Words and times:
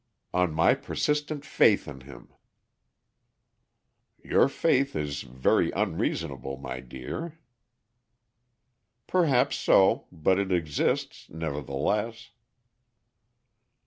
"On 0.33 0.51
my 0.51 0.73
persistent 0.73 1.45
faith 1.45 1.87
in 1.87 2.01
him." 2.01 2.33
"Your 4.23 4.49
faith 4.49 4.95
is 4.95 5.21
very 5.21 5.69
unreasonable, 5.73 6.57
my 6.57 6.79
dear." 6.79 7.37
"Perhaps 9.05 9.57
so, 9.57 10.07
but 10.11 10.39
it 10.39 10.51
exists 10.51 11.29
nevertheless." 11.29 12.31